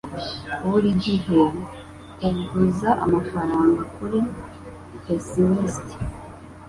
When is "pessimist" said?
5.03-5.87